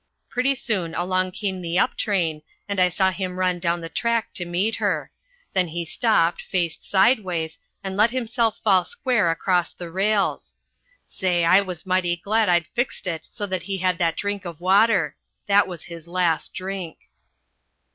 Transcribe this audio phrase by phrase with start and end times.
[0.29, 4.33] "Pretty soon along came the up train, and I saw him run down the track
[4.33, 5.11] to meet her.
[5.53, 10.55] Then he stopped, faced sideways, and let himself fall square across the rails.
[11.05, 15.17] Say, I was mighty glad I'd fixed it so he had that drink of water.
[15.45, 16.97] That was his last drink."